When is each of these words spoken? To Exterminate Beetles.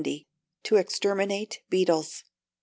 To 0.63 0.77
Exterminate 0.77 1.61
Beetles. 1.69 2.23